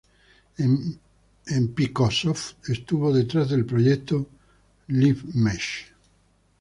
En 0.57 0.79
Microsoft, 1.77 2.55
estuvo 2.67 3.13
detrás 3.13 3.51
del 3.51 3.67
proyecto 3.67 4.29
Live 4.87 5.21
Mesh. 5.35 5.93